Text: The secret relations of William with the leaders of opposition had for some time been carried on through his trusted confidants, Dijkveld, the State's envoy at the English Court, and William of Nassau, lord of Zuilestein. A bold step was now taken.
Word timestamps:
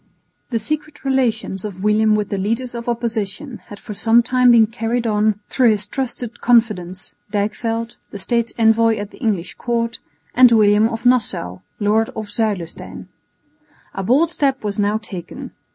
The 0.49 0.57
secret 0.57 1.05
relations 1.05 1.63
of 1.63 1.83
William 1.83 2.15
with 2.15 2.29
the 2.29 2.39
leaders 2.39 2.73
of 2.73 2.89
opposition 2.89 3.59
had 3.67 3.77
for 3.77 3.93
some 3.93 4.23
time 4.23 4.49
been 4.49 4.65
carried 4.65 5.05
on 5.05 5.39
through 5.47 5.69
his 5.69 5.87
trusted 5.87 6.41
confidants, 6.41 7.13
Dijkveld, 7.31 7.97
the 8.09 8.17
State's 8.17 8.51
envoy 8.57 8.97
at 8.97 9.11
the 9.11 9.19
English 9.19 9.53
Court, 9.59 9.99
and 10.33 10.51
William 10.51 10.89
of 10.89 11.05
Nassau, 11.05 11.59
lord 11.79 12.09
of 12.15 12.29
Zuilestein. 12.31 13.09
A 13.93 14.01
bold 14.01 14.31
step 14.31 14.63
was 14.63 14.79
now 14.79 14.97
taken. 14.97 15.51